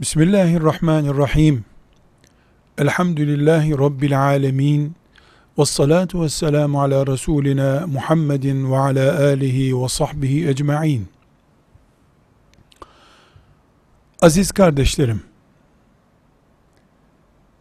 [0.00, 1.64] Bismillahirrahmanirrahim.
[2.78, 4.96] Elhamdülillahi Rabbil alemin.
[5.58, 11.08] Ve salatu ve selamu ala Resulina Muhammedin ve ala alihi ve sahbihi ecma'in.
[14.22, 15.22] Aziz kardeşlerim,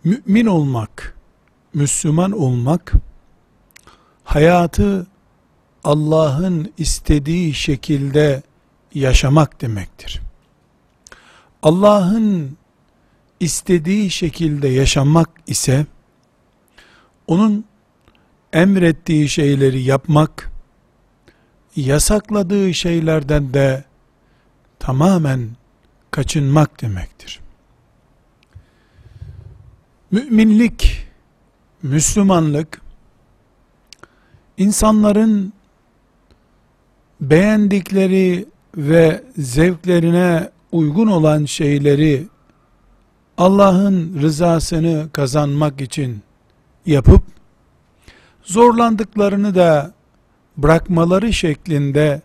[0.04, 1.18] mümin olmak,
[1.74, 2.94] Müslüman olmak,
[4.24, 5.08] hayatı
[5.84, 8.44] Allah'ın istediği şekilde
[8.94, 10.25] yaşamak demektir.
[11.66, 12.58] Allah'ın
[13.40, 15.86] istediği şekilde yaşamak ise
[17.28, 17.66] onun
[18.54, 20.52] emrettiği şeyleri yapmak,
[21.76, 23.84] yasakladığı şeylerden de
[24.80, 25.50] tamamen
[26.12, 27.40] kaçınmak demektir.
[30.12, 31.08] Müminlik,
[31.84, 32.82] Müslümanlık,
[34.58, 35.54] insanların
[37.22, 38.46] beğendikleri
[38.78, 42.28] ve zevklerine uygun olan şeyleri
[43.38, 46.22] Allah'ın rızasını kazanmak için
[46.86, 47.24] yapıp
[48.44, 49.94] zorlandıklarını da
[50.58, 52.22] bırakmaları şeklinde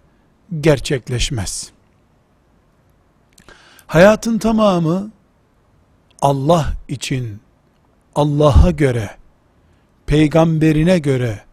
[0.61, 1.71] gerçekleşmez.
[3.87, 5.11] Hayatın tamamı
[6.23, 7.41] Allah için,
[8.15, 9.11] Allah'a göre,
[10.07, 11.45] peygamberine göre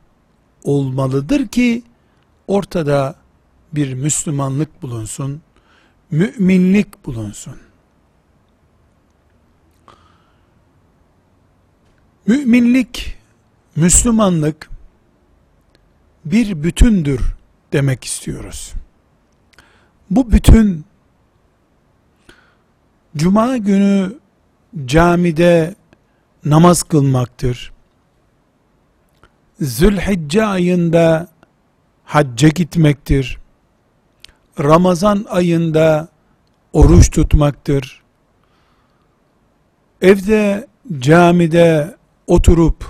[0.63, 1.83] olmalıdır ki
[2.47, 3.15] ortada
[3.73, 5.41] bir Müslümanlık bulunsun,
[6.11, 7.57] müminlik bulunsun.
[12.27, 13.17] Müminlik,
[13.75, 14.69] Müslümanlık
[16.25, 17.21] bir bütündür
[17.73, 18.73] demek istiyoruz.
[20.09, 20.85] Bu bütün
[23.17, 24.19] Cuma günü
[24.85, 25.75] camide
[26.45, 27.71] namaz kılmaktır.
[29.61, 31.27] Zülhicce ayında
[32.03, 33.37] hacca gitmektir.
[34.59, 36.07] Ramazan ayında
[36.73, 38.01] oruç tutmaktır.
[40.01, 40.67] Evde,
[40.99, 41.95] camide
[42.27, 42.85] oturup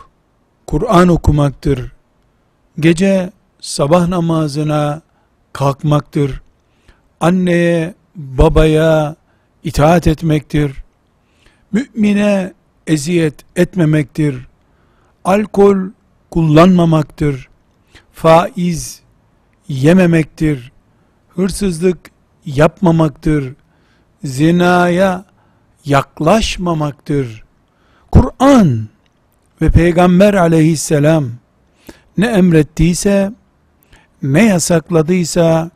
[0.68, 1.92] Kur'an okumaktır.
[2.80, 5.02] Gece sabah namazına
[5.54, 6.42] kalkmaktır.
[7.20, 9.16] Anneye, babaya
[9.64, 10.84] itaat etmektir.
[11.72, 12.54] Mümine
[12.88, 14.48] eziyet etmemektir.
[15.26, 15.78] Alkol
[16.32, 17.50] kullanmamaktır.
[18.14, 19.02] Faiz
[19.68, 20.72] yememektir
[21.38, 22.12] hırsızlık
[22.46, 23.54] yapmamaktır,
[24.24, 25.26] zinaya
[25.86, 27.44] yaklaşmamaktır.
[28.12, 28.88] Kur'an
[29.62, 31.32] ve Peygamber aleyhisselam
[32.18, 33.34] ne emrettiyse,
[34.24, 35.72] ne yasakladıysa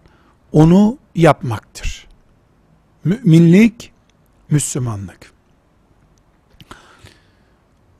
[0.51, 2.07] onu yapmaktır.
[3.03, 3.91] Müminlik,
[4.49, 5.31] Müslümanlık.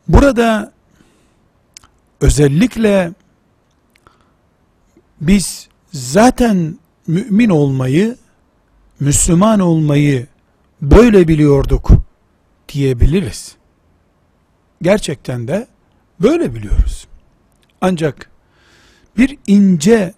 [0.08, 0.72] Burada
[2.22, 3.14] özellikle
[5.22, 6.81] biz zaten
[7.12, 8.18] mümin olmayı,
[9.00, 10.28] Müslüman olmayı
[10.82, 11.92] böyle biliyorduk
[12.70, 13.56] diyebiliriz.
[14.82, 15.68] Gerçekten de
[16.20, 17.08] böyle biliyoruz.
[17.82, 18.30] Ancak
[19.18, 20.14] bir ince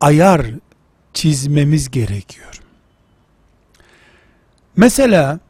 [0.00, 0.46] ayar
[1.14, 2.60] çizmemiz gerekiyor.
[4.76, 5.40] Mesela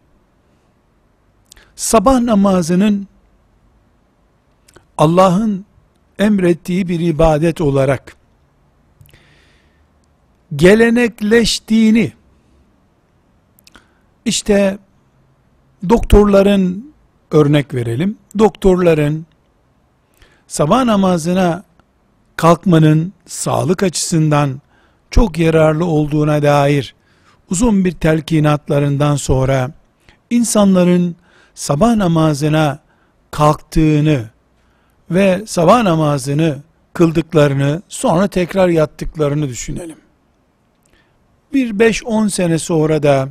[1.77, 3.09] sabah namazının
[4.99, 5.65] Allah'ın
[6.19, 8.18] emrettiği bir ibadet olarak
[10.57, 12.13] gelenekleştiğini
[14.25, 14.79] işte
[15.89, 16.95] doktorların
[17.31, 18.19] örnek verelim.
[18.39, 19.27] Doktorların
[20.47, 21.63] sabah namazına
[22.37, 24.61] kalkmanın sağlık açısından
[25.11, 26.95] çok yararlı olduğuna dair
[27.51, 29.71] uzun bir telkinatlarından sonra
[30.31, 31.17] insanların
[31.55, 32.79] sabah namazına
[33.31, 34.25] kalktığını
[35.11, 36.59] ve sabah namazını
[36.93, 40.08] kıldıklarını sonra tekrar yattıklarını düşünelim
[41.53, 43.29] bir 5-10 sene sonra da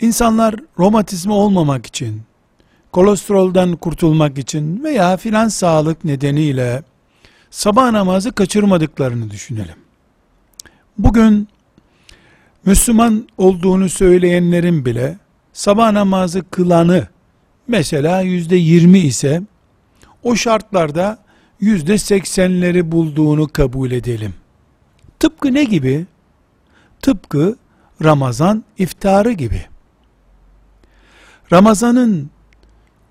[0.00, 2.22] insanlar romatizma olmamak için,
[2.92, 6.82] kolesterolden kurtulmak için veya filan sağlık nedeniyle
[7.50, 9.76] sabah namazı kaçırmadıklarını düşünelim.
[10.98, 11.48] Bugün
[12.64, 15.18] Müslüman olduğunu söyleyenlerin bile
[15.52, 17.08] sabah namazı kılanı
[17.68, 19.42] mesela yüzde yirmi ise
[20.22, 21.18] o şartlarda
[21.60, 24.34] yüzde seksenleri bulduğunu kabul edelim.
[25.18, 26.06] Tıpkı ne gibi?
[27.02, 27.56] Tıpkı
[28.04, 29.66] Ramazan iftarı gibi.
[31.52, 32.30] Ramazanın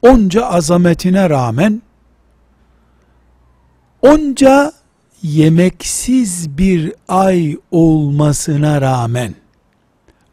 [0.01, 1.81] onca azametine rağmen
[4.01, 4.73] onca
[5.23, 9.35] yemeksiz bir ay olmasına rağmen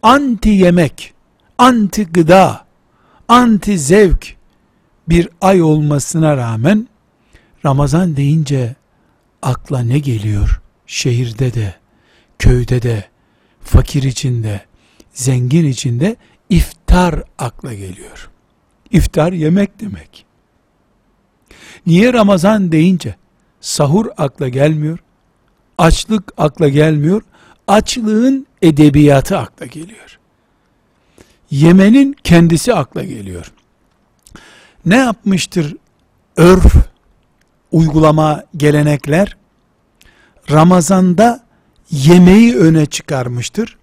[0.03, 1.15] anti yemek,
[1.59, 2.65] anti gıda,
[3.29, 4.37] anti zevk
[5.09, 6.89] bir ay olmasına rağmen
[7.65, 8.77] Ramazan deyince
[9.43, 10.61] akla ne geliyor?
[10.87, 11.75] Şehirde de,
[12.39, 13.05] köyde de,
[13.69, 14.61] fakir içinde,
[15.13, 16.17] zengin içinde
[16.51, 18.31] iftar akla geliyor.
[18.91, 20.27] İftar yemek demek.
[21.87, 23.17] Niye Ramazan deyince
[23.61, 24.99] sahur akla gelmiyor?
[25.79, 27.23] Açlık akla gelmiyor.
[27.69, 30.19] Açlığın edebiyatı akla geliyor.
[31.51, 33.53] Yemenin kendisi akla geliyor.
[34.87, 35.77] Ne yapmıştır
[36.37, 36.75] örf,
[37.73, 39.37] uygulama, gelenekler?
[40.51, 41.48] Ramazanda
[41.91, 43.79] yemeği öne çıkarmıştır.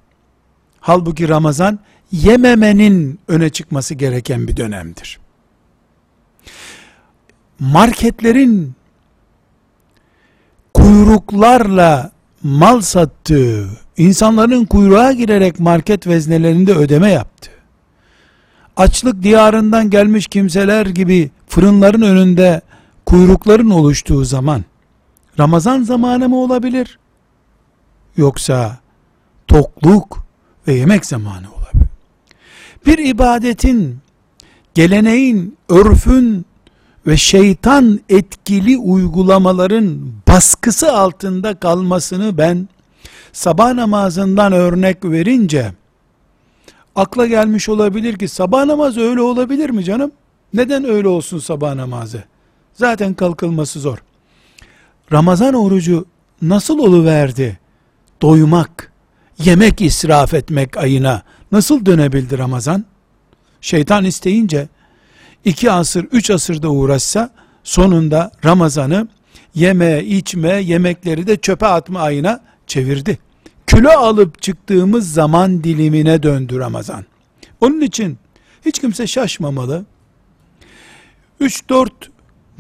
[0.80, 1.80] Halbuki Ramazan
[2.12, 5.20] yememenin öne çıkması gereken bir dönemdir.
[7.60, 8.74] Marketlerin
[10.74, 12.12] kuyruklarla
[12.44, 17.52] mal sattığı, insanların kuyruğa girerek market veznelerinde ödeme yaptı.
[18.78, 22.62] Açlık diyarından gelmiş kimseler gibi fırınların önünde
[23.06, 24.64] kuyrukların oluştuğu zaman
[25.40, 27.00] Ramazan zamanı mı olabilir?
[28.18, 28.78] Yoksa
[29.48, 30.18] tokluk
[30.68, 31.90] ve yemek zamanı olabilir.
[32.86, 33.98] Bir ibadetin,
[34.74, 36.46] geleneğin, örfün
[37.08, 42.70] ve şeytan etkili uygulamaların baskısı altında kalmasını ben
[43.34, 45.72] sabah namazından örnek verince
[46.96, 50.12] akla gelmiş olabilir ki sabah namazı öyle olabilir mi canım?
[50.54, 52.24] Neden öyle olsun sabah namazı?
[52.74, 53.98] Zaten kalkılması zor.
[55.12, 56.06] Ramazan orucu
[56.42, 57.60] nasıl oluverdi?
[58.22, 58.92] Doymak,
[59.44, 62.86] yemek israf etmek ayına nasıl dönebildi Ramazan?
[63.62, 64.68] Şeytan isteyince
[65.46, 67.30] iki asır, üç asırda uğraşsa
[67.64, 69.08] sonunda Ramazan'ı
[69.56, 73.20] yeme, içme, yemekleri de çöpe atma ayına çevirdi.
[73.68, 77.06] Kilo alıp çıktığımız zaman dilimine döndü Ramazan.
[77.62, 78.18] Onun için
[78.66, 79.86] hiç kimse şaşmamalı.
[81.42, 81.90] 3-4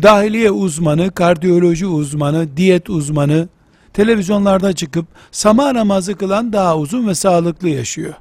[0.04, 3.48] dahiliye uzmanı, kardiyoloji uzmanı, diyet uzmanı
[3.95, 8.13] televizyonlarda çıkıp sabah namazı kılan daha uzun ve sağlıklı yaşıyor.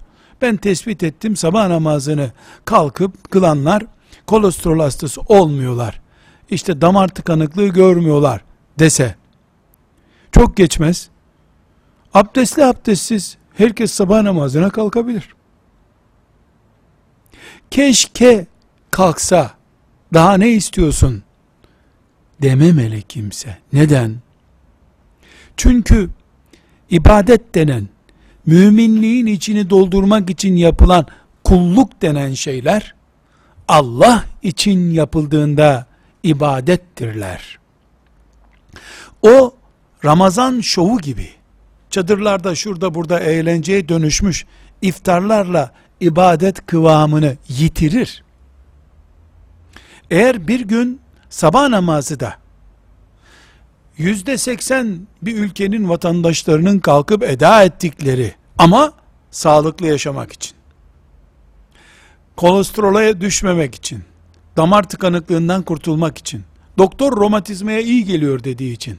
[0.43, 2.33] Ben tespit ettim sabah namazını
[2.65, 3.87] kalkıp kılanlar
[4.27, 6.01] kolesterol hastası olmuyorlar.
[6.51, 8.41] İşte damar tıkanıklığı görmüyorlar
[8.79, 9.15] dese
[10.33, 11.09] çok geçmez.
[12.15, 15.35] Abdestli abdestsiz herkes sabah namazına kalkabilir.
[17.71, 18.47] Keşke
[18.91, 19.51] kalksa
[20.13, 21.23] daha ne istiyorsun
[22.43, 23.59] dememeli kimse.
[23.73, 24.24] Neden?
[25.57, 26.11] Çünkü
[26.91, 27.89] ibadet denen
[28.47, 31.07] müminliğin içini doldurmak için yapılan
[31.45, 32.95] kulluk denen şeyler
[33.69, 35.87] Allah için yapıldığında
[36.23, 37.59] ibadettirler.
[39.23, 39.55] O
[40.05, 41.29] Ramazan şovu gibi
[41.91, 44.47] çadırlarda şurada burada eğlenceye dönüşmüş
[44.83, 48.25] iftarlarla ibadet kıvamını yitirir.
[50.11, 52.44] Eğer bir gün sabah namazı da
[53.99, 58.93] yüzde seksen bir ülkenin vatandaşlarının kalkıp eda ettikleri ama
[59.31, 60.57] sağlıklı yaşamak için
[62.37, 64.05] kolesterola düşmemek için
[64.57, 66.43] damar tıkanıklığından kurtulmak için
[66.79, 68.99] doktor romatizmaya iyi geliyor dediği için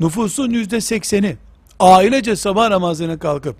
[0.00, 1.36] nüfusun yüzde sekseni
[1.80, 3.56] ailece sabah namazını kalkıp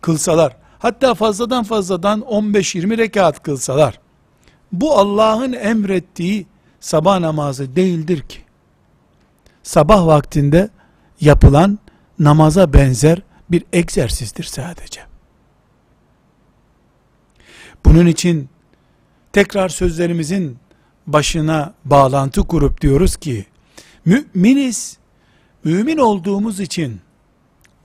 [0.00, 4.00] kılsalar hatta fazladan fazladan 15-20 rekat kılsalar
[4.72, 6.46] bu Allah'ın emrettiği
[6.80, 8.49] sabah namazı değildir ki.
[9.62, 10.70] Sabah vaktinde
[11.20, 11.78] yapılan
[12.18, 15.00] namaza benzer bir egzersizdir sadece.
[17.84, 18.48] Bunun için
[19.32, 20.58] tekrar sözlerimizin
[21.06, 23.46] başına bağlantı kurup diyoruz ki
[24.04, 24.98] müminiz
[25.64, 27.00] mümin olduğumuz için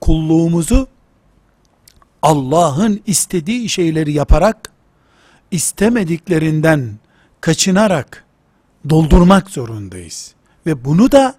[0.01, 0.87] kulluğumuzu
[2.21, 4.71] Allah'ın istediği şeyleri yaparak
[5.51, 6.99] istemediklerinden
[7.41, 8.25] kaçınarak
[8.89, 10.35] doldurmak zorundayız.
[10.65, 11.35] Ve bunu da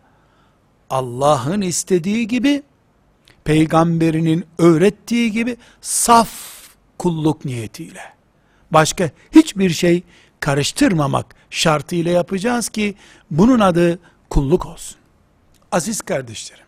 [0.90, 2.62] Allah'ın istediği gibi,
[3.44, 6.30] peygamberinin öğrettiği gibi saf
[6.98, 8.00] kulluk niyetiyle.
[8.70, 10.02] Başka hiçbir şey
[10.40, 12.94] karıştırmamak şartıyla yapacağız ki
[13.30, 13.98] bunun adı
[14.30, 14.98] kulluk olsun.
[15.72, 16.66] Aziz kardeşlerim,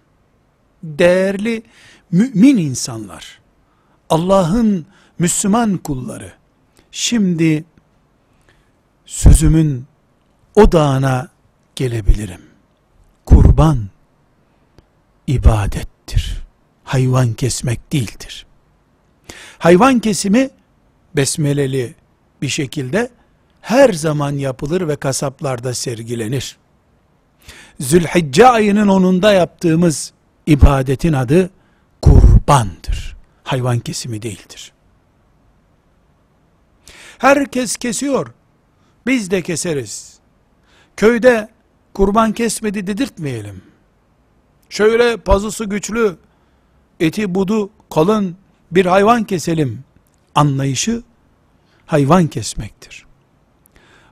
[0.82, 1.62] değerli
[2.10, 3.40] mümin insanlar,
[4.10, 4.86] Allah'ın
[5.18, 6.32] Müslüman kulları,
[6.92, 7.64] şimdi
[9.06, 9.86] sözümün
[10.54, 11.28] odağına
[11.76, 12.42] gelebilirim.
[13.26, 13.88] Kurban
[15.28, 16.42] ibadettir.
[16.84, 18.46] Hayvan kesmek değildir.
[19.58, 20.50] Hayvan kesimi
[21.16, 21.94] besmeleli
[22.42, 23.10] bir şekilde
[23.60, 26.56] her zaman yapılır ve kasaplarda sergilenir.
[27.80, 30.12] Zülhicce ayının onunda yaptığımız
[30.46, 31.50] ibadetin adı
[32.02, 33.16] kurbandır.
[33.44, 34.72] Hayvan kesimi değildir.
[37.18, 38.32] Herkes kesiyor.
[39.06, 40.18] Biz de keseriz.
[40.96, 41.48] Köyde
[41.94, 43.62] kurban kesmedi dedirtmeyelim.
[44.70, 46.16] Şöyle pazısı güçlü,
[47.00, 48.36] eti budu kalın
[48.70, 49.84] bir hayvan keselim
[50.34, 51.02] anlayışı
[51.86, 53.06] hayvan kesmektir.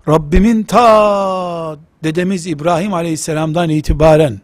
[0.08, 4.40] Rabbimin ta dedemiz İbrahim aleyhisselamdan itibaren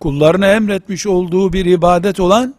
[0.00, 2.54] kullarına emretmiş olduğu bir ibadet olan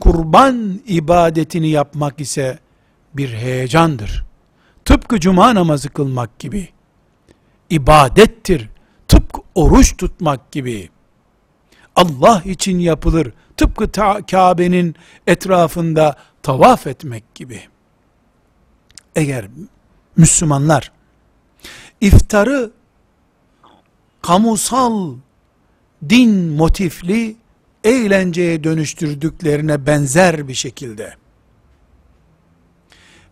[0.00, 2.58] kurban ibadetini yapmak ise
[3.14, 4.24] bir heyecandır.
[4.84, 6.68] Tıpkı cuma namazı kılmak gibi.
[7.70, 8.68] ibadettir.
[9.08, 10.90] Tıpkı oruç tutmak gibi.
[12.00, 13.32] Allah için yapılır.
[13.56, 13.92] Tıpkı
[14.30, 14.94] Kabe'nin
[15.26, 17.62] etrafında tavaf etmek gibi.
[19.16, 19.46] Eğer
[20.16, 20.92] Müslümanlar
[22.00, 22.70] iftarı
[24.22, 25.14] kamusal
[26.08, 27.36] din motifli
[27.84, 31.14] eğlenceye dönüştürdüklerine benzer bir şekilde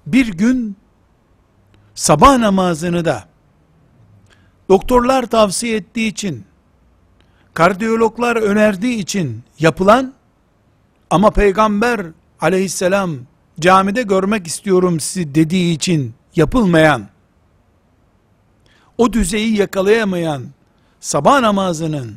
[0.06, 0.76] bir gün
[1.94, 3.28] sabah namazını da
[4.68, 6.47] doktorlar tavsiye ettiği için
[7.58, 10.14] kardiyologlar önerdiği için yapılan
[11.10, 12.06] ama peygamber
[12.40, 13.16] aleyhisselam
[13.60, 17.08] camide görmek istiyorum sizi dediği için yapılmayan
[18.98, 20.44] o düzeyi yakalayamayan
[21.00, 22.16] sabah namazının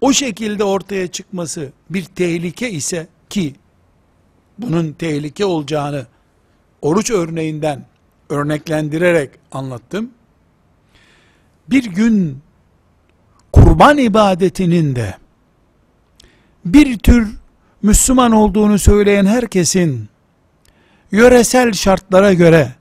[0.00, 3.54] o şekilde ortaya çıkması bir tehlike ise ki
[4.58, 6.06] bunun tehlike olacağını
[6.82, 7.86] oruç örneğinden
[8.30, 10.10] örneklendirerek anlattım.
[11.70, 12.42] Bir gün
[13.78, 15.14] kurban ibadetinin de
[16.64, 17.28] bir tür
[17.82, 20.08] Müslüman olduğunu söyleyen herkesin
[21.12, 22.72] yöresel şartlara göre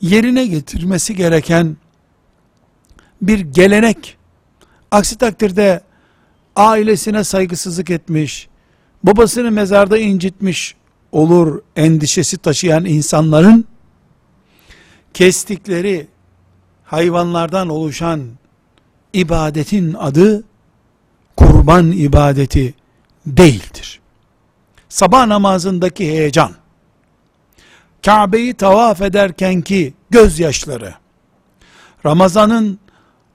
[0.00, 1.76] yerine getirmesi gereken
[3.22, 4.16] bir gelenek.
[4.90, 5.80] Aksi takdirde
[6.56, 8.48] ailesine saygısızlık etmiş,
[9.04, 10.74] babasını mezarda incitmiş
[11.12, 13.64] olur endişesi taşıyan insanların
[15.14, 16.06] kestikleri
[16.84, 18.41] hayvanlardan oluşan
[19.12, 20.44] ibadetin adı
[21.36, 22.74] kurban ibadeti
[23.26, 24.00] değildir.
[24.88, 26.52] Sabah namazındaki heyecan,
[28.06, 30.94] Kabe'yi tavaf ederken ki gözyaşları,
[32.06, 32.78] Ramazan'ın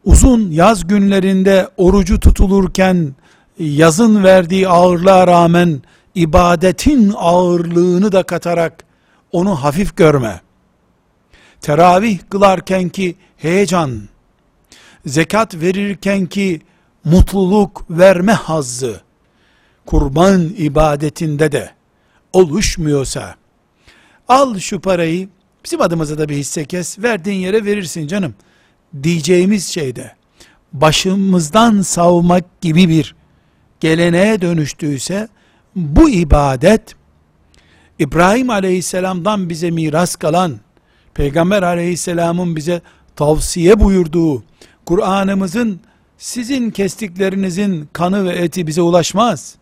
[0.06, 3.16] uzun yaz günlerinde orucu tutulurken
[3.60, 5.82] yazın verdiği ağırlığa rağmen
[6.16, 8.84] ibadetin ağırlığını da katarak
[9.32, 10.42] onu hafif görme.
[11.62, 14.02] Teravih kılarken ki heyecan,
[15.08, 16.62] zekat verirken ki
[17.04, 19.02] mutluluk verme hazzı,
[19.86, 21.72] kurban ibadetinde de
[22.34, 23.36] oluşmuyorsa,
[24.28, 25.30] al şu parayı,
[25.66, 28.36] bizim adımıza da bir hisse kes, verdiğin yere verirsin canım,
[29.04, 30.16] diyeceğimiz şeyde,
[30.74, 33.16] başımızdan savmak gibi bir
[33.80, 35.28] geleneğe dönüştüyse,
[35.76, 36.96] bu ibadet,
[38.00, 40.60] İbrahim aleyhisselamdan bize miras kalan,
[41.14, 42.82] Peygamber aleyhisselamın bize
[43.16, 44.44] tavsiye buyurduğu,
[44.88, 45.80] Kur'an'ımızın
[46.18, 49.56] sizin kestiklerinizin kanı ve eti bize ulaşmaz.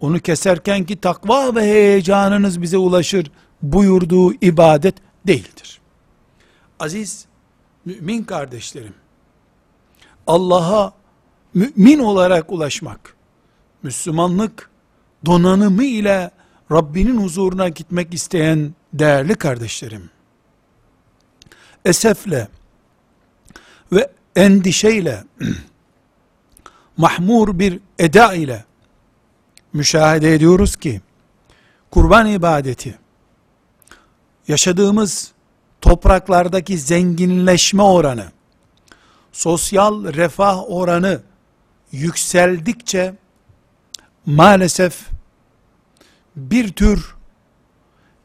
[0.00, 3.30] Onu keserken ki takva ve heyecanınız bize ulaşır
[3.62, 4.94] buyurduğu ibadet
[5.26, 5.80] değildir.
[6.80, 7.26] Aziz
[7.84, 8.94] mümin kardeşlerim,
[10.26, 10.92] Allah'a
[11.54, 13.16] mümin olarak ulaşmak,
[13.82, 14.70] Müslümanlık
[15.26, 16.30] donanımı ile
[16.72, 20.10] Rabbinin huzuruna gitmek isteyen değerli kardeşlerim,
[21.84, 22.48] esefle
[23.92, 25.24] ve endişeyle
[26.96, 28.64] mahmur bir eda ile
[29.72, 31.00] müşahede ediyoruz ki
[31.90, 32.98] kurban ibadeti
[34.48, 35.32] yaşadığımız
[35.80, 38.32] topraklardaki zenginleşme oranı
[39.32, 41.20] sosyal refah oranı
[41.92, 43.14] yükseldikçe
[44.26, 45.08] maalesef
[46.36, 47.14] bir tür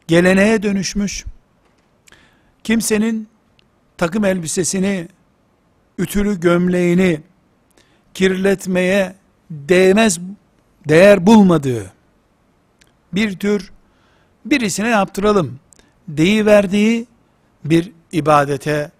[0.08, 1.24] geleneğe dönüşmüş
[2.64, 3.28] kimsenin
[3.96, 5.08] takım elbisesini
[5.98, 7.20] ütülü gömleğini
[8.14, 9.14] kirletmeye
[9.50, 10.20] değmez
[10.88, 11.92] değer bulmadığı
[13.12, 13.72] bir tür
[14.44, 15.60] birisine yaptıralım
[16.08, 17.06] deyiverdiği
[17.64, 18.90] bir ibadete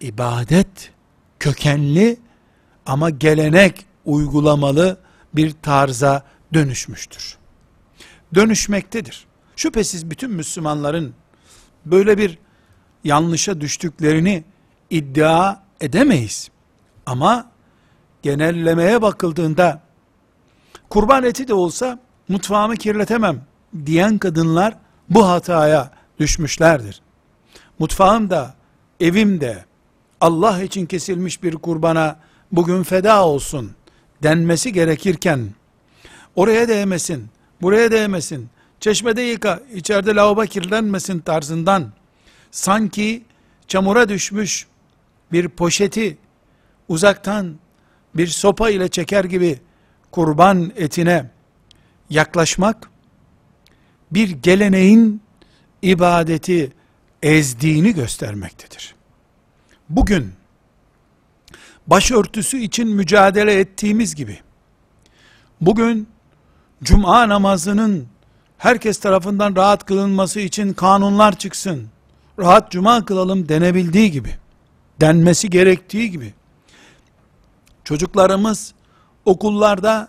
[0.00, 0.90] ibadet
[1.38, 2.16] kökenli
[2.86, 4.98] ama gelenek uygulamalı
[5.34, 6.22] bir tarza
[6.54, 7.36] dönüşmüştür.
[8.34, 9.26] Dönüşmektedir.
[9.56, 11.14] Şüphesiz bütün Müslümanların
[11.86, 12.38] böyle bir
[13.04, 14.44] yanlışa düştüklerini
[14.90, 16.50] iddia edemeyiz.
[17.06, 17.50] Ama
[18.22, 19.80] genellemeye bakıldığında
[20.90, 21.98] kurban eti de olsa
[22.28, 23.44] mutfağımı kirletemem
[23.86, 24.74] diyen kadınlar
[25.10, 27.02] bu hataya düşmüşlerdir.
[27.78, 28.54] Mutfağım da
[29.00, 29.64] evim de
[30.20, 32.16] Allah için kesilmiş bir kurbana
[32.52, 33.72] bugün feda olsun
[34.22, 35.48] denmesi gerekirken
[36.36, 37.28] oraya değmesin,
[37.62, 38.48] buraya değmesin,
[38.80, 41.92] çeşmede yıka, içeride lavabo kirlenmesin tarzından
[42.50, 43.24] sanki
[43.68, 44.66] çamura düşmüş
[45.32, 46.18] bir poşeti
[46.88, 47.56] uzaktan
[48.14, 49.60] bir sopa ile çeker gibi
[50.10, 51.30] kurban etine
[52.10, 52.90] yaklaşmak
[54.10, 55.22] bir geleneğin
[55.82, 56.72] ibadeti
[57.22, 58.94] ezdiğini göstermektedir.
[59.88, 60.32] Bugün
[61.86, 64.38] başörtüsü için mücadele ettiğimiz gibi
[65.60, 66.08] bugün
[66.82, 68.06] cuma namazının
[68.58, 71.88] herkes tarafından rahat kılınması için kanunlar çıksın.
[72.38, 74.36] Rahat cuma kılalım denebildiği gibi,
[75.02, 76.34] denmesi gerektiği gibi
[77.84, 78.74] çocuklarımız
[79.24, 80.08] okullarda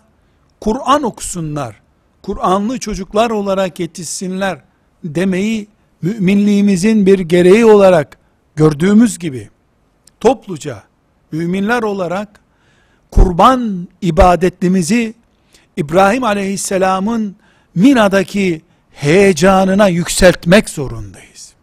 [0.60, 1.80] Kur'an okusunlar,
[2.22, 4.58] Kur'anlı çocuklar olarak yetişsinler
[5.04, 5.68] demeyi
[6.02, 8.18] müminliğimizin bir gereği olarak
[8.56, 9.50] gördüğümüz gibi
[10.20, 10.82] topluca
[11.32, 12.40] müminler olarak
[13.10, 15.14] kurban ibadetimizi
[15.76, 17.36] İbrahim Aleyhisselam'ın
[17.74, 21.54] Mina'daki heyecanına yükseltmek zorundayız.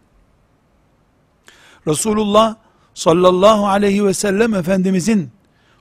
[1.86, 2.61] Resulullah
[2.94, 5.30] sallallahu aleyhi ve sellem Efendimizin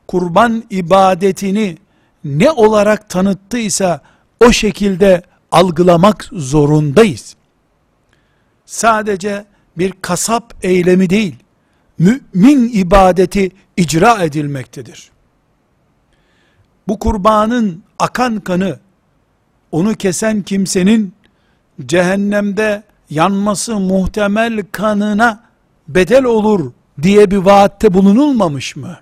[0.08, 1.78] kurban ibadetini
[2.24, 4.02] ne olarak tanıttıysa
[4.46, 7.36] o şekilde algılamak zorundayız.
[8.66, 9.46] Sadece
[9.78, 11.36] bir kasap eylemi değil,
[12.00, 15.12] mümin ibadeti icra edilmektedir.
[16.88, 18.80] Bu kurbanın akan kanı,
[19.72, 21.14] onu kesen kimsenin
[21.86, 25.44] cehennemde yanması muhtemel kanına
[25.88, 26.72] bedel olur
[27.02, 28.98] diye bir vaatte bulunulmamış mı?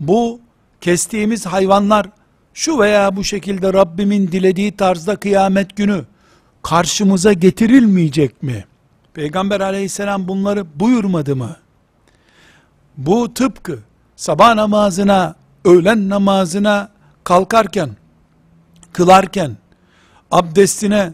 [0.00, 0.40] Bu
[0.80, 2.06] kestiğimiz hayvanlar
[2.54, 6.04] şu veya bu şekilde Rabbimin dilediği tarzda kıyamet günü
[6.62, 8.64] karşımıza getirilmeyecek mi?
[9.14, 11.56] Peygamber aleyhisselam bunları buyurmadı mı?
[12.96, 13.78] Bu tıpkı
[14.16, 16.90] sabah namazına, öğlen namazına
[17.24, 17.90] kalkarken,
[18.92, 19.56] kılarken,
[20.30, 21.12] abdestine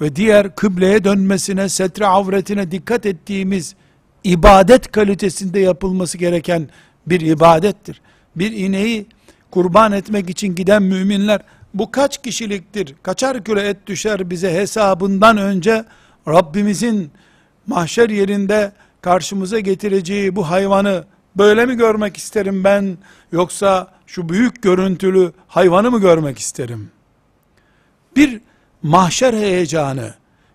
[0.00, 3.74] ve diğer kıbleye dönmesine, setre avretine dikkat ettiğimiz
[4.24, 6.68] ibadet kalitesinde yapılması gereken
[7.06, 8.00] bir ibadettir.
[8.36, 9.06] Bir ineği
[9.50, 11.40] kurban etmek için giden müminler
[11.74, 15.84] bu kaç kişiliktir, kaçar kilo et düşer bize hesabından önce
[16.28, 17.10] Rabbimizin
[17.66, 21.04] mahşer yerinde karşımıza getireceği bu hayvanı
[21.36, 22.98] böyle mi görmek isterim ben
[23.32, 26.90] yoksa şu büyük görüntülü hayvanı mı görmek isterim?
[28.16, 28.40] Bir
[28.82, 30.14] mahşer heyecanı,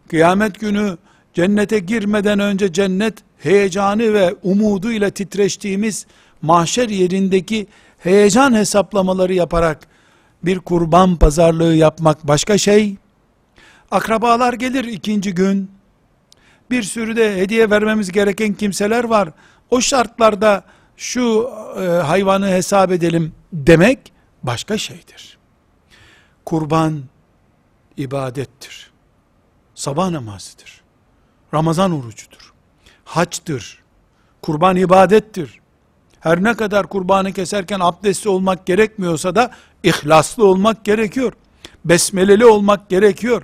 [0.09, 0.97] kıyamet günü
[1.33, 6.05] cennete girmeden önce cennet heyecanı ve umudu ile titreştiğimiz
[6.41, 7.67] mahşer yerindeki
[7.99, 9.87] heyecan hesaplamaları yaparak
[10.43, 12.95] bir kurban pazarlığı yapmak başka şey.
[13.91, 15.71] Akrabalar gelir ikinci gün.
[16.71, 19.29] Bir sürü de hediye vermemiz gereken kimseler var.
[19.71, 20.63] O şartlarda
[20.97, 24.11] şu e, hayvanı hesap edelim demek
[24.43, 25.37] başka şeydir.
[26.45, 27.03] Kurban
[27.97, 28.91] ibadettir.
[29.75, 30.81] Sabah namazıdır.
[31.53, 32.48] Ramazan orucudur.
[33.09, 33.79] Haçtır.
[34.41, 35.59] Kurban ibadettir.
[36.19, 39.51] Her ne kadar kurbanı keserken abdestli olmak gerekmiyorsa da
[39.83, 41.33] ihlaslı olmak gerekiyor.
[41.85, 43.41] Besmeleli olmak gerekiyor.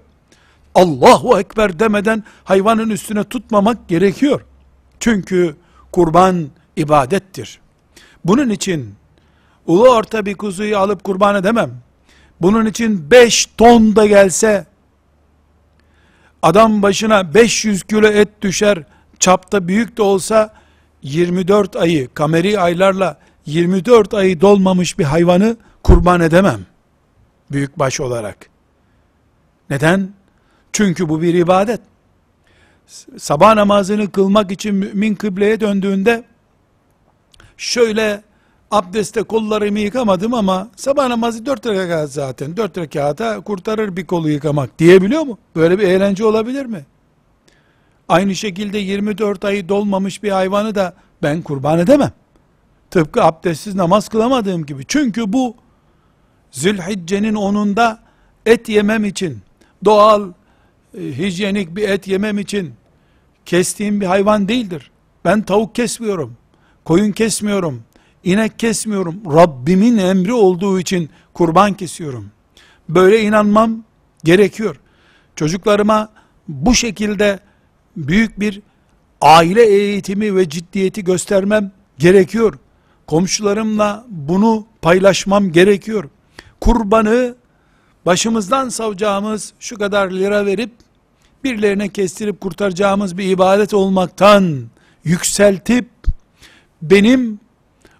[0.76, 4.42] Allahu Ekber demeden hayvanın üstüne tutmamak gerekiyor.
[5.00, 5.56] Çünkü
[5.92, 7.60] kurban ibadettir.
[8.26, 8.96] Bunun için
[9.68, 11.72] ulu orta bir kuzuyu alıp kurban edemem.
[12.42, 14.66] Bunun için 5 ton da gelse
[16.42, 18.84] adam başına 500 kilo et düşer
[19.20, 20.54] çapta büyük de olsa
[21.02, 26.66] 24 ayı kameri aylarla 24 ayı dolmamış bir hayvanı kurban edemem.
[27.52, 28.50] Büyük baş olarak.
[29.70, 30.10] Neden?
[30.74, 31.82] Çünkü bu bir ibadet.
[33.18, 36.24] Sabah namazını kılmak için mümin kıbleye döndüğünde
[37.58, 38.22] şöyle
[38.72, 42.58] abdeste kollarımı yıkamadım ama sabah namazı dört rekat zaten.
[42.58, 45.38] Dört rekata kurtarır bir kolu yıkamak diyebiliyor mu?
[45.56, 46.86] Böyle bir eğlence olabilir mi?
[48.10, 52.12] Aynı şekilde 24 ayı dolmamış bir hayvanı da ben kurban edemem.
[52.92, 54.84] Tıpkı abdestsiz namaz kılamadığım gibi.
[54.88, 55.56] Çünkü bu
[56.52, 58.00] Zülhicce'nin onunda
[58.46, 59.42] et yemem için,
[59.86, 60.32] doğal,
[60.98, 62.74] e, hijyenik bir et yemem için
[63.46, 64.92] kestiğim bir hayvan değildir.
[65.26, 66.38] Ben tavuk kesmiyorum,
[66.86, 67.84] koyun kesmiyorum,
[68.24, 69.22] inek kesmiyorum.
[69.34, 72.32] Rabbimin emri olduğu için kurban kesiyorum.
[72.90, 73.84] Böyle inanmam
[74.24, 74.80] gerekiyor.
[75.36, 76.10] Çocuklarıma
[76.48, 77.40] bu şekilde
[77.98, 78.62] büyük bir
[79.22, 82.60] aile eğitimi ve ciddiyeti göstermem gerekiyor.
[83.08, 86.10] Komşularımla bunu paylaşmam gerekiyor.
[86.62, 87.36] Kurbanı
[88.06, 90.72] başımızdan savacağımız şu kadar lira verip
[91.44, 94.64] birilerine kestirip kurtaracağımız bir ibadet olmaktan
[95.04, 95.90] yükseltip
[96.82, 97.40] benim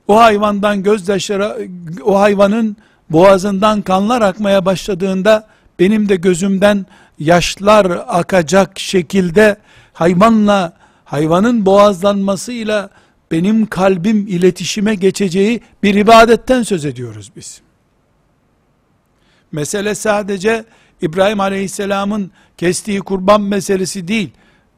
[0.08, 1.68] o hayvandan gözyaşları
[2.04, 2.78] o hayvanın
[3.10, 5.48] boğazından kanlar akmaya başladığında
[5.80, 6.86] benim de gözümden
[7.20, 9.58] yaşlar akacak şekilde
[9.96, 10.74] hayvanla
[11.06, 12.90] hayvanın boğazlanmasıyla
[13.32, 17.62] benim kalbim iletişime geçeceği bir ibadetten söz ediyoruz biz.
[19.52, 20.66] Mesele sadece
[21.02, 24.32] İbrahim Aleyhisselam'ın kestiği kurban meselesi değil.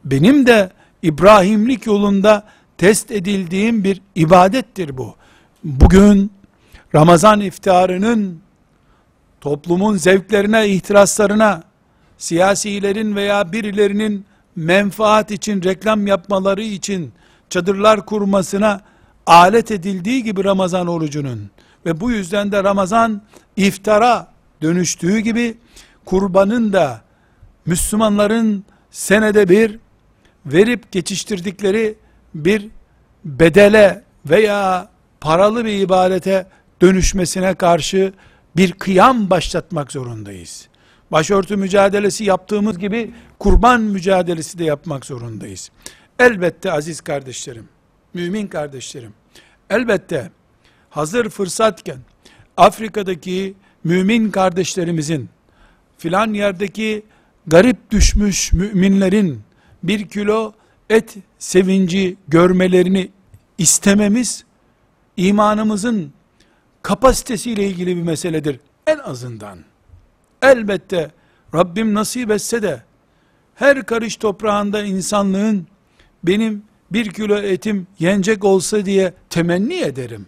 [0.06, 0.70] benim de
[1.02, 2.44] İbrahimlik yolunda
[2.78, 5.16] test edildiğim bir ibadettir bu.
[5.64, 6.32] Bugün
[6.96, 8.40] Ramazan iftarının
[9.42, 11.64] toplumun zevklerine, ihtiraslarına,
[12.18, 14.26] siyasilerin veya birilerinin
[14.58, 17.13] menfaat için, reklam yapmaları için
[17.50, 18.82] çadırlar kurmasına
[19.26, 21.50] alet edildiği gibi Ramazan orucunun
[21.86, 23.22] ve bu yüzden de Ramazan
[23.56, 24.28] iftara
[24.62, 25.58] dönüştüğü gibi
[26.06, 27.02] kurbanın da
[27.65, 29.80] Müslümanların senede bir
[30.46, 31.96] verip geçiştirdikleri
[32.36, 32.67] bir
[33.26, 34.89] bedele veya
[35.22, 36.48] paralı bir ibadete
[36.82, 38.13] dönüşmesine karşı
[38.56, 40.67] bir kıyam başlatmak zorundayız.
[41.12, 45.72] Başörtü mücadelesi yaptığımız gibi kurban mücadelesi de yapmak zorundayız.
[46.20, 47.70] Elbette aziz kardeşlerim,
[48.13, 49.13] mümin kardeşlerim,
[49.70, 50.32] elbette
[50.89, 51.98] hazır fırsatken
[52.58, 55.30] Afrika'daki mümin kardeşlerimizin
[55.98, 57.04] filan yerdeki
[57.48, 59.41] garip düşmüş müminlerin
[59.84, 60.54] bir kilo
[60.89, 63.10] et sevinci görmelerini
[63.58, 64.43] istememiz
[65.17, 66.13] imanımızın
[66.82, 68.60] kapasitesiyle ilgili bir meseledir.
[68.88, 69.60] En azından.
[70.41, 71.12] Elbette
[71.56, 72.84] Rabbim nasip etse de
[73.56, 75.67] her karış toprağında insanlığın
[76.23, 80.26] benim bir kilo etim yenecek olsa diye temenni ederim.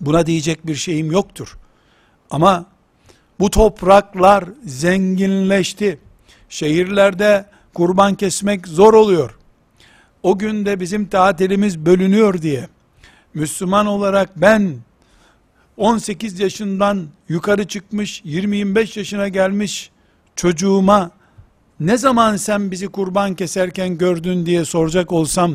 [0.00, 1.58] Buna diyecek bir şeyim yoktur.
[2.30, 2.66] Ama
[3.40, 5.98] bu topraklar zenginleşti.
[6.48, 7.44] Şehirlerde
[7.74, 9.38] kurban kesmek zor oluyor.
[10.22, 12.68] O günde bizim tatilimiz bölünüyor diye.
[13.34, 14.76] Müslüman olarak ben
[15.80, 19.90] 18 yaşından yukarı çıkmış 20-25 yaşına gelmiş
[20.36, 21.10] çocuğuma
[21.80, 25.54] ne zaman sen bizi kurban keserken gördün diye soracak olsam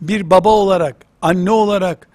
[0.00, 2.08] bir baba olarak, anne olarak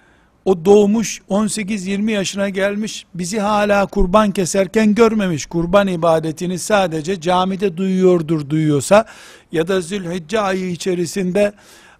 [0.44, 5.46] o doğmuş 18-20 yaşına gelmiş bizi hala kurban keserken görmemiş.
[5.46, 9.04] Kurban ibadetini sadece camide duyuyordur duyuyorsa
[9.52, 11.52] ya da Zülhicce ayı içerisinde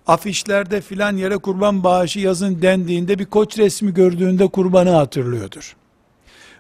[0.09, 5.77] afişlerde filan yere kurban bağışı yazın dendiğinde bir koç resmi gördüğünde kurbanı hatırlıyordur.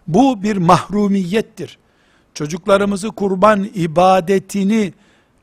[0.06, 1.78] Bu bir mahrumiyettir.
[2.34, 4.92] Çocuklarımızı kurban ibadetini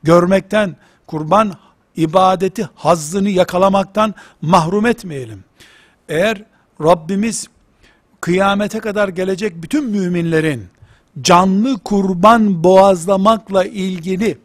[0.02, 1.52] görmekten, kurban
[1.96, 5.44] ibadeti hazzını yakalamaktan mahrum etmeyelim.
[6.08, 6.44] Eğer
[6.82, 7.48] Rabbimiz
[8.20, 10.64] kıyamete kadar gelecek bütün müminlerin
[11.20, 14.38] canlı kurban boğazlamakla ilgili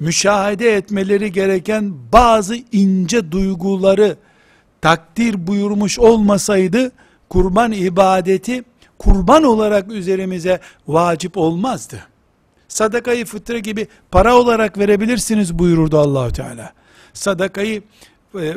[0.00, 4.16] müşahede etmeleri gereken bazı ince duyguları
[4.80, 6.92] takdir buyurmuş olmasaydı
[7.28, 8.64] kurban ibadeti
[8.98, 12.00] kurban olarak üzerimize vacip olmazdı.
[12.68, 16.72] Sadakayı fıtre gibi para olarak verebilirsiniz buyururdu Allahü Teala.
[17.12, 17.82] Sadakayı
[18.40, 18.54] e,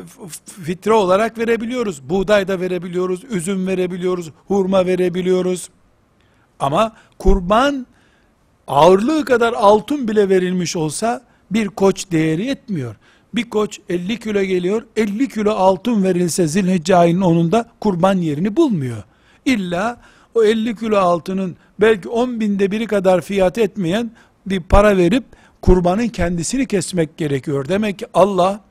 [0.64, 2.10] fitre olarak verebiliyoruz.
[2.10, 5.70] Buğday da verebiliyoruz, üzüm verebiliyoruz, hurma verebiliyoruz.
[6.60, 7.88] Ama kurban
[8.68, 11.22] ağırlığı kadar altın bile verilmiş olsa
[11.54, 12.96] bir koç değeri etmiyor.
[13.36, 19.04] Bir koç 50 kilo geliyor, 50 kilo altın verilse zilhicce ayının onunda kurban yerini bulmuyor.
[19.46, 19.98] İlla
[20.36, 24.12] o 50 kilo altının belki 10 binde biri kadar fiyat etmeyen
[24.46, 25.24] bir para verip
[25.62, 27.68] kurbanın kendisini kesmek gerekiyor.
[27.70, 28.62] Demek ki Allah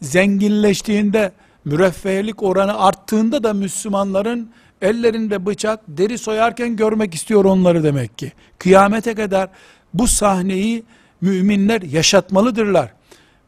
[0.00, 1.32] zenginleştiğinde,
[1.64, 4.50] müreffehlik oranı arttığında da Müslümanların
[4.82, 8.32] ellerinde bıçak, deri soyarken görmek istiyor onları demek ki.
[8.58, 9.48] Kıyamete kadar
[9.94, 10.82] bu sahneyi
[11.20, 12.92] müminler yaşatmalıdırlar.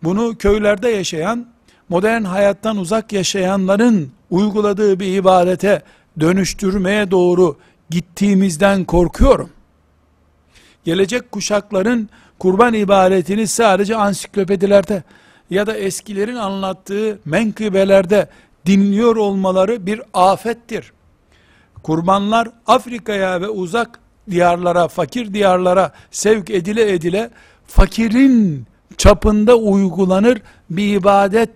[0.02, 1.46] Bunu köylerde yaşayan,
[1.88, 5.83] modern hayattan uzak yaşayanların uyguladığı bir ibadete
[6.20, 7.57] dönüştürmeye doğru
[7.90, 9.50] gittiğimizden korkuyorum.
[10.85, 15.02] Gelecek kuşakların kurban ibadetini sadece ansiklopedilerde
[15.50, 18.28] ya da eskilerin anlattığı menkıbelerde
[18.66, 20.92] dinliyor olmaları bir afettir.
[21.83, 24.00] Kurbanlar Afrika'ya ve uzak
[24.31, 27.31] diyarlara, fakir diyarlara sevk edile edile
[27.68, 31.50] fakirin çapında uygulanır bir ibadet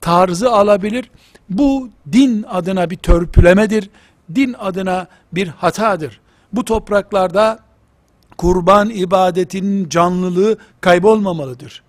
[0.00, 1.10] tarzı alabilir.
[1.50, 3.90] Bu din adına bir törpülemedir.
[4.34, 6.20] Din adına bir hatadır.
[6.52, 7.58] Bu topraklarda
[8.38, 11.82] kurban ibadetinin canlılığı kaybolmamalıdır.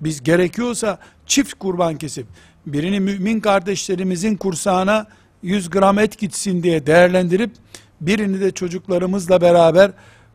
[0.00, 2.26] Biz gerekiyorsa çift kurban kesip
[2.66, 5.06] birini mümin kardeşlerimizin kursağına
[5.42, 7.50] 100 gram et gitsin diye değerlendirip
[8.00, 9.90] birini de çocuklarımızla beraber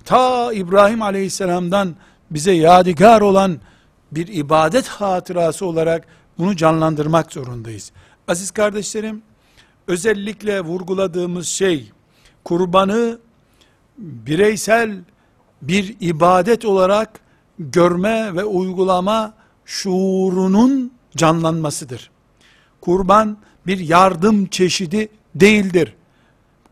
[0.06, 1.95] ta İbrahim aleyhisselamdan
[2.32, 3.60] bize yadigar olan
[4.12, 7.91] bir ibadet hatırası olarak bunu canlandırmak zorundayız.
[8.28, 9.22] Aziz kardeşlerim,
[9.88, 11.91] özellikle vurguladığımız şey,
[12.44, 13.20] kurbanı
[13.98, 15.00] bireysel
[15.62, 17.20] bir ibadet olarak
[17.60, 19.34] görme ve uygulama
[19.65, 22.12] şuurunun canlanmasıdır.
[22.82, 25.96] Kurban bir yardım çeşidi değildir.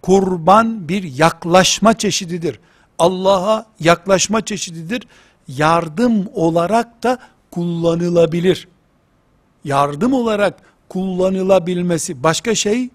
[0.02, 2.60] Kurban bir yaklaşma çeşididir.
[3.00, 5.08] Allah'a yaklaşma çeşididir
[5.58, 7.20] yardım olarak da
[7.52, 8.68] kullanılabilir.
[9.64, 10.60] Yardım olarak
[10.90, 12.90] kullanılabilmesi başka şey,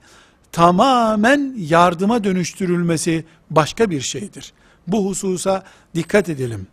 [0.52, 4.52] tamamen yardıma dönüştürülmesi başka bir şeydir.
[4.86, 5.62] Bu hususa
[5.94, 6.66] dikkat edelim.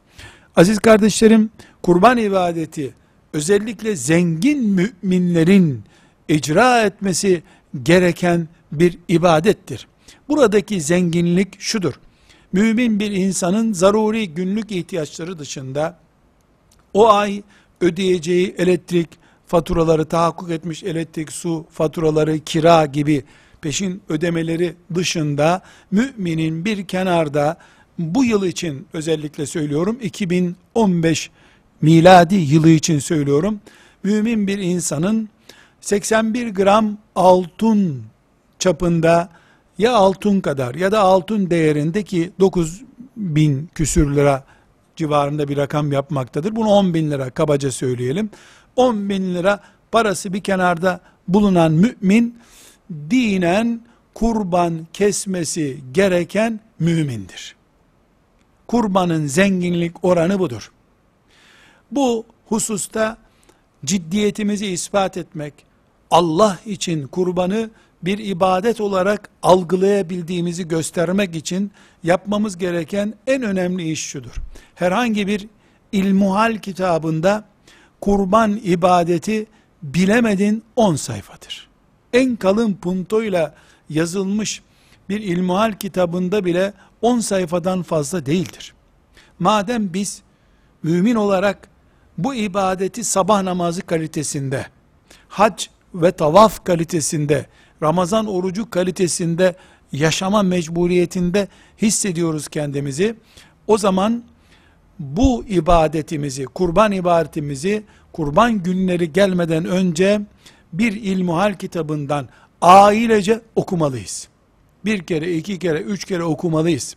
[0.55, 1.49] Aziz kardeşlerim,
[1.81, 2.93] kurban ibadeti
[3.33, 5.83] özellikle zengin müminlerin
[6.27, 7.43] icra etmesi
[7.83, 9.87] gereken bir ibadettir.
[10.29, 11.93] Buradaki zenginlik şudur.
[12.53, 15.97] Mümin bir insanın zaruri günlük ihtiyaçları dışında
[16.93, 17.43] o ay
[17.81, 19.09] ödeyeceği elektrik
[19.47, 23.23] faturaları tahakkuk etmiş elektrik, su faturaları, kira gibi
[23.61, 25.61] peşin ödemeleri dışında
[25.91, 27.57] müminin bir kenarda
[27.99, 31.29] bu yıl için özellikle söylüyorum 2015
[31.81, 33.59] miladi yılı için söylüyorum.
[34.03, 35.29] Mümin bir insanın
[35.81, 38.03] 81 gram altın
[38.59, 39.29] çapında
[39.81, 42.81] ya altın kadar ya da altın değerindeki 9
[43.17, 44.43] bin küsür lira
[44.95, 46.55] civarında bir rakam yapmaktadır.
[46.55, 48.29] Bunu 10 bin lira kabaca söyleyelim.
[48.75, 49.59] 10 bin lira
[49.91, 52.39] parası bir kenarda bulunan mümin
[52.89, 53.81] dinen
[54.13, 57.55] kurban kesmesi gereken mümindir.
[58.67, 60.71] Kurbanın zenginlik oranı budur.
[61.91, 63.17] Bu hususta
[63.85, 65.53] ciddiyetimizi ispat etmek,
[66.11, 67.69] Allah için kurbanı
[68.03, 71.71] bir ibadet olarak algılayabildiğimizi göstermek için
[72.03, 74.35] yapmamız gereken en önemli iş şudur.
[74.75, 75.47] Herhangi bir
[75.91, 77.45] ilmuhal kitabında
[78.01, 79.45] kurban ibadeti
[79.83, 81.69] bilemedin 10 sayfadır.
[82.13, 83.55] En kalın puntoyla
[83.89, 84.61] yazılmış
[85.09, 88.73] bir ilmuhal kitabında bile 10 sayfadan fazla değildir.
[89.39, 90.21] Madem biz
[90.83, 91.67] mümin olarak
[92.17, 94.65] bu ibadeti sabah namazı kalitesinde,
[95.27, 97.45] hac ve tavaf kalitesinde,
[97.83, 99.55] Ramazan orucu kalitesinde
[99.91, 101.47] yaşama mecburiyetinde
[101.81, 103.15] hissediyoruz kendimizi.
[103.67, 104.23] O zaman
[104.99, 110.21] bu ibadetimizi, kurban ibadetimizi kurban günleri gelmeden önce
[110.73, 112.29] bir ilmuhal kitabından
[112.61, 114.27] ailece okumalıyız.
[114.85, 116.95] Bir kere, iki kere, üç kere okumalıyız.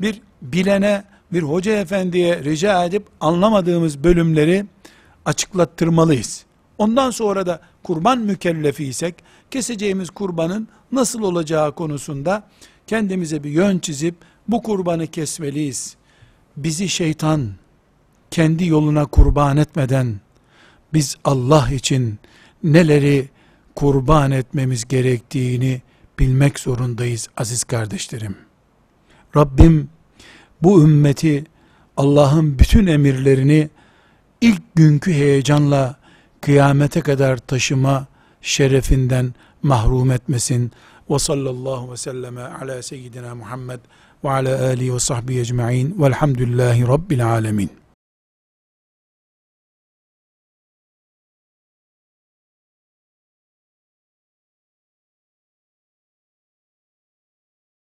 [0.00, 4.66] Bir bilene, bir hoca efendiye rica edip anlamadığımız bölümleri
[5.24, 6.44] açıklattırmalıyız.
[6.78, 9.14] Ondan sonra da kurban mükellefiysek
[9.50, 12.48] keseceğimiz kurbanın nasıl olacağı konusunda
[12.86, 14.14] kendimize bir yön çizip
[14.48, 15.96] bu kurbanı kesmeliyiz.
[16.56, 17.50] Bizi şeytan
[18.30, 20.20] kendi yoluna kurban etmeden
[20.94, 22.18] biz Allah için
[22.64, 23.28] neleri
[23.74, 25.82] kurban etmemiz gerektiğini
[26.18, 28.36] bilmek zorundayız aziz kardeşlerim.
[29.36, 29.88] Rabbim
[30.62, 31.44] bu ümmeti
[31.96, 33.68] Allah'ın bütün emirlerini
[34.40, 35.96] ilk günkü heyecanla
[36.40, 38.06] kıyamete kadar taşıma
[38.46, 40.72] şerefinden mahrum etmesin.
[41.10, 43.80] Ve sallallahu ve selleme ala seyyidina Muhammed
[44.24, 47.70] ve ala alihi ve sahbihi ecma'in velhamdülillahi rabbil alemin.